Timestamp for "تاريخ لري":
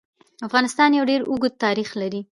1.65-2.21